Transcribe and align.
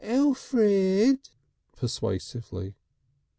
"Elfrid!" 0.03 1.29
persuasively. 1.75 2.73